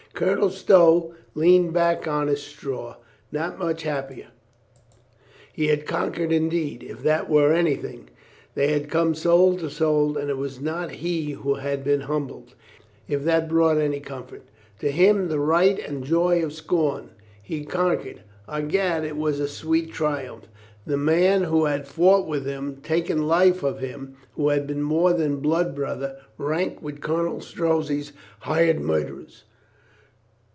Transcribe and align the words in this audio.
Colonel 0.13 0.49
Stow 0.51 1.15
leaned 1.33 1.73
back 1.73 2.05
on 2.07 2.27
his 2.27 2.43
straw, 2.43 2.97
not 3.31 3.57
much 3.57 3.83
the 3.83 3.89
happier. 3.89 4.27
He 5.51 5.67
had 5.67 5.87
conquered 5.87 6.31
indeed, 6.33 6.83
if 6.83 7.01
that 7.01 7.27
were 7.29 7.53
anything. 7.53 8.09
They 8.53 8.67
had 8.71 8.89
come 8.91 9.15
soul 9.15 9.57
to 9.57 9.69
soul 9.69 10.17
and 10.17 10.29
it 10.29 10.37
was 10.37 10.59
not 10.59 10.91
he 10.91 11.31
who 11.31 11.55
had 11.55 11.83
been 11.83 12.01
humbled, 12.01 12.53
if 13.07 13.23
that 13.23 13.49
brought 13.49 13.77
any 13.77 13.99
FRIENDS 14.01 14.27
397 14.27 14.27
comfort 14.41 14.43
To 14.81 14.91
him 14.91 15.27
the 15.29 15.39
right 15.39 15.79
and 15.79 16.03
the 16.03 16.07
joy 16.07 16.43
of 16.43 16.53
scorn. 16.53 17.11
He 17.41 17.63
conquered. 17.65 18.21
I'gad, 18.49 19.03
it 19.05 19.17
was 19.17 19.39
a 19.39 19.47
sweet 19.47 19.91
triumph. 19.93 20.45
The 20.85 20.97
man 20.97 21.45
who 21.45 21.65
had 21.65 21.87
fought 21.87 22.27
with 22.27 22.45
him, 22.45 22.77
taken 22.83 23.27
life 23.29 23.63
of 23.63 23.79
him, 23.79 24.17
who 24.33 24.49
had 24.49 24.67
been 24.67 24.83
more 24.83 25.13
than 25.13 25.37
blood 25.37 25.73
brother, 25.73 26.17
ranked 26.37 26.83
with 26.83 27.01
Colonel 27.01 27.39
Strozzi's 27.39 28.11
hired 28.41 28.81
murderers. 28.81 29.45